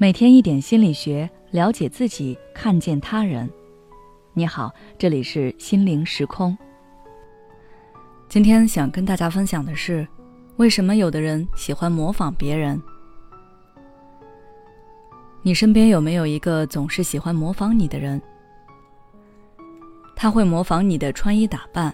[0.00, 3.50] 每天一点心理学，了解自己，看见他人。
[4.32, 6.56] 你好，这里是心灵时空。
[8.28, 10.06] 今天想跟大家分享的是，
[10.54, 12.80] 为什么有的人喜欢模仿别人？
[15.42, 18.22] 你身边有没有一个总是喜欢模仿你的人？
[20.14, 21.92] 他会模仿你的穿衣打扮，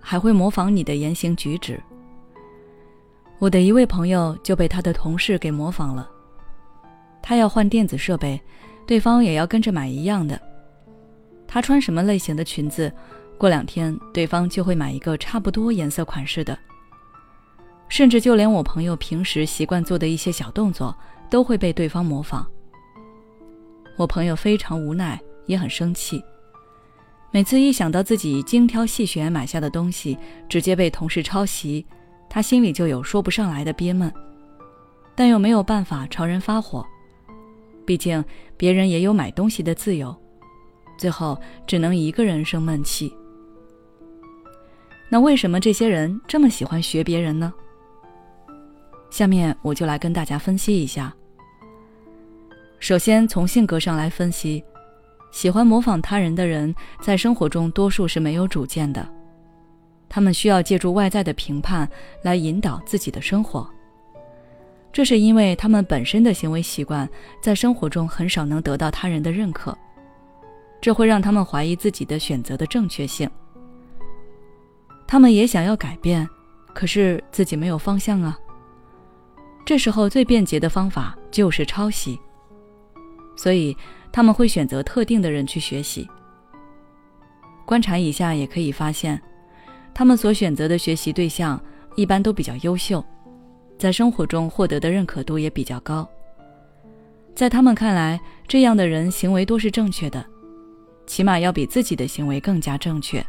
[0.00, 1.80] 还会模仿你的言行举止。
[3.38, 6.10] 我的一位朋友就被他的同事给模仿了。
[7.28, 8.40] 他要换电子设备，
[8.86, 10.40] 对方也要跟着买一样的。
[11.46, 12.90] 他穿什么类型的裙子，
[13.36, 16.58] 过两天对方就会买一个差不多颜色款式的。
[17.90, 20.96] 甚至就连我朋友平时习惯做的一些小动作，
[21.28, 22.46] 都会被对方模仿。
[23.98, 26.24] 我朋友非常无奈，也很生气。
[27.30, 30.16] 每次一想到自己精挑细选买下的东西
[30.48, 31.84] 直接被同事抄袭，
[32.30, 34.10] 他心里就有说不上来的憋闷，
[35.14, 36.82] 但又没有办法朝人发火。
[37.88, 38.22] 毕竟
[38.58, 40.14] 别人也有买东西的自由，
[40.98, 43.10] 最后只能一个人生闷气。
[45.08, 47.50] 那为什么这些人这么喜欢学别人呢？
[49.08, 51.14] 下面我就来跟大家分析一下。
[52.78, 54.62] 首先从性格上来分析，
[55.32, 59.08] 喜欢模仿他人的人，在生活中多数是没有主见的，
[60.10, 61.88] 他们需要借助外在的评判
[62.20, 63.66] 来引导自己的生活。
[64.98, 67.08] 这是因为他们本身的行为习惯
[67.40, 69.72] 在生活中很少能得到他人的认可，
[70.80, 73.30] 这会让他们怀疑自己的选择的正确性。
[75.06, 76.28] 他们也想要改变，
[76.74, 78.36] 可是自己没有方向啊。
[79.64, 82.18] 这时候最便捷的方法就是抄袭，
[83.36, 83.76] 所以
[84.10, 86.08] 他们会选择特定的人去学习。
[87.64, 89.22] 观察一下也可以发现，
[89.94, 91.62] 他们所选择的学习对象
[91.94, 93.04] 一般都比较优秀。
[93.78, 96.06] 在生活中获得的认可度也比较高，
[97.34, 100.24] 在他们看来，这样的人行为都是正确的，
[101.06, 103.24] 起码要比自己的行为更加正确。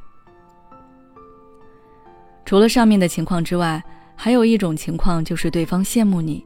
[2.46, 3.84] 除了上面的情况之外，
[4.16, 6.44] 还有一种情况就是对方羡慕你，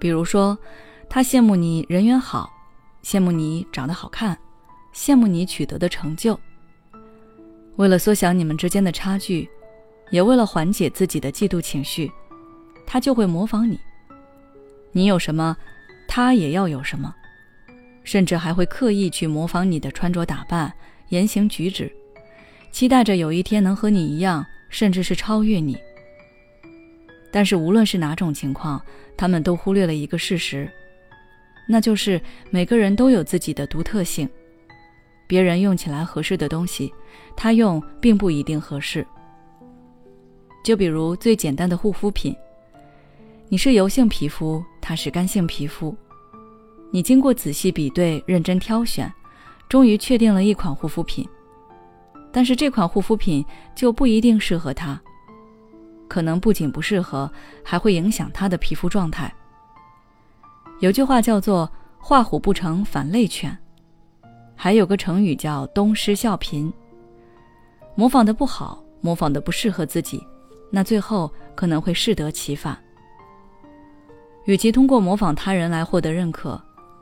[0.00, 0.58] 比如说，
[1.08, 2.50] 他羡慕你人缘好，
[3.04, 4.36] 羡慕你长得好看，
[4.92, 6.38] 羡慕你取得的成就。
[7.76, 9.48] 为了缩小你们之间的差距，
[10.10, 12.10] 也为了缓解自己的嫉妒情绪。
[12.92, 13.80] 他就会模仿你，
[14.92, 15.56] 你有什么，
[16.06, 17.14] 他也要有什么，
[18.04, 20.70] 甚至还会刻意去模仿你的穿着打扮、
[21.08, 21.90] 言行举止，
[22.70, 25.74] 期待着有一天能和你一样，甚至是超越你。
[27.30, 28.78] 但是无论是哪种情况，
[29.16, 30.70] 他们都忽略了一个事实，
[31.66, 32.20] 那就是
[32.50, 34.28] 每个人都有自己的独特性，
[35.26, 36.92] 别人用起来合适的东西，
[37.34, 39.06] 他用并不一定合适。
[40.62, 42.36] 就比如最简单的护肤品。
[43.52, 45.94] 你是油性皮肤，他是干性皮肤。
[46.90, 49.12] 你经过仔细比对、认真挑选，
[49.68, 51.28] 终于确定了一款护肤品。
[52.32, 54.98] 但是这款护肤品就不一定适合他，
[56.08, 57.30] 可能不仅不适合，
[57.62, 59.30] 还会影响他的皮肤状态。
[60.80, 61.70] 有句话叫做
[62.00, 63.54] “画虎不成反类犬”，
[64.56, 66.72] 还有个成语叫“东施效颦”。
[67.96, 70.26] 模仿的不好，模仿的不适合自己，
[70.70, 72.82] 那最后可能会适得其反。
[74.44, 76.60] 与其通过模仿他人来获得认可，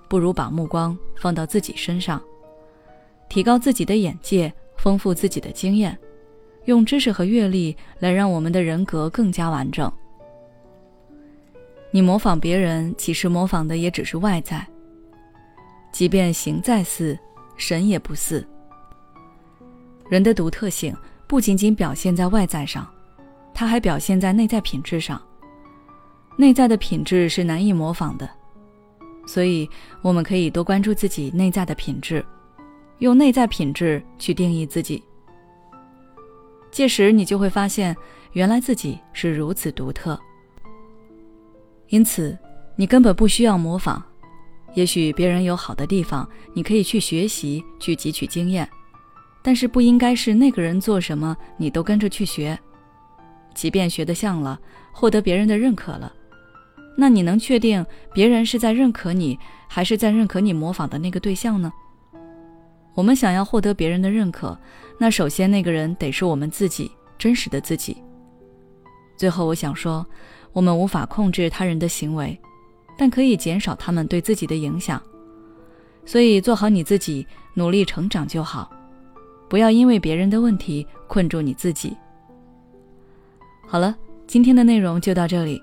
[0.09, 2.21] 不如把目光放到自己身上，
[3.29, 5.97] 提高自己的眼界，丰富自己的经验，
[6.67, 9.91] 用知识和阅历来让我们的人格更加完整。
[11.91, 14.67] 你模仿别人，其实模仿的也只是外在。
[15.93, 17.19] 即便形再似，
[17.57, 18.47] 神也不似。
[20.09, 20.95] 人的独特性
[21.27, 22.87] 不仅仅表现在外在上，
[23.55, 25.21] 它还表现在内在品质上。
[26.41, 28.29] 内在的品质是难以模仿的，
[29.27, 29.69] 所以
[30.01, 32.25] 我们可以多关注自己内在的品质，
[33.01, 35.03] 用内在品质去定义自己。
[36.71, 37.95] 届时你就会发现，
[38.33, 40.19] 原来自己是如此独特。
[41.89, 42.39] 因此，
[42.75, 44.03] 你根本不需要模仿。
[44.75, 48.67] 也许别人有好的地方，你可以去学习，去汲取经验，
[49.43, 52.59] 但是不应该是那个人做什么你都跟着去学。
[53.53, 54.59] 即便学得像了，
[54.91, 56.11] 获得别人的认可了。
[56.97, 59.39] 那你能确定别人是在认可你，
[59.69, 61.73] 还是在认可你模仿的那个对象呢？
[62.95, 64.59] 我们想要获得别人的认可，
[64.99, 67.97] 那首先那个人得是我们自己真实的自己。
[69.17, 70.05] 最后，我想说，
[70.53, 72.39] 我们无法控制他人的行为，
[72.99, 75.01] 但可以减少他们对自己的影响。
[76.05, 78.71] 所以，做好你自己，努力成长就好，
[79.49, 81.97] 不要因为别人的问题困住你自己。
[83.67, 83.97] 好了，
[84.27, 85.63] 今天的内容就到这里。